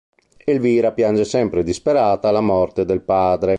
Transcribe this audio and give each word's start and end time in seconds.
Elvira 0.45 0.93
piange 0.93 1.23
sempre 1.25 1.61
disperata 1.61 2.31
la 2.31 2.41
morte 2.41 2.85
del 2.85 3.01
padre. 3.01 3.49